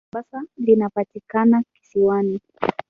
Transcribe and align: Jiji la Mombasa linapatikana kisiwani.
Jiji 0.05 0.19
la 0.19 0.25
Mombasa 0.33 0.51
linapatikana 0.57 1.63
kisiwani. 1.73 2.39